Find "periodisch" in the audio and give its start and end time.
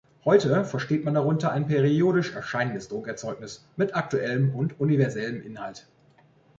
1.67-2.33